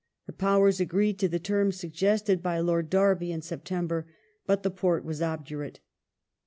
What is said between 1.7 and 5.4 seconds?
suggested by Lord Derby in September, but the Porte was